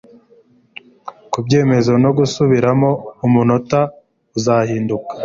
[1.31, 2.89] Kubyemezo no gusubiramo
[3.25, 3.79] umunota
[4.37, 5.13] uzahinduka.